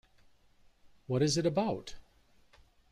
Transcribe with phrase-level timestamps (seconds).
[1.05, 1.93] What is it about?